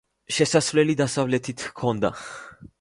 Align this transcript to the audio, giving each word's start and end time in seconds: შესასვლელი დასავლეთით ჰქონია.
შესასვლელი 0.37 0.95
დასავლეთით 1.03 1.67
ჰქონია. 1.69 2.15